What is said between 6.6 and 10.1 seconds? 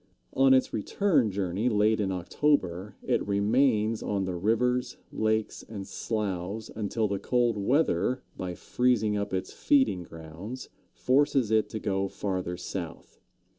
until the cold weather, by freezing up its feeding